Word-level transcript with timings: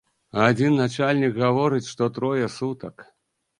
Адзін 0.45 0.73
начальнік 0.83 1.37
гаворыць, 1.43 1.83
што 1.93 2.11
трое 2.19 2.51
сутак. 2.57 3.09